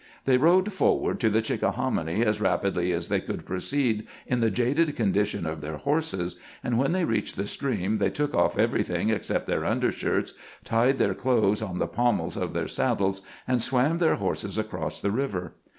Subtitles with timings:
[0.25, 4.95] They rode forward to the Chickahominy as rapidly as they could proceed in the jaded
[4.95, 9.45] condition of their horses, and when they reached the stream they took off everything except
[9.45, 10.33] their undershirts,
[10.63, 15.11] tied their clothes on the pommels of their saddles, and swam their horses across the
[15.11, 15.53] river.